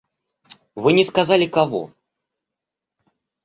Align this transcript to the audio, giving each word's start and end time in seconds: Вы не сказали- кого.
Вы 0.73 0.93
не 0.93 1.03
сказали- 1.05 1.45
кого. 1.45 1.93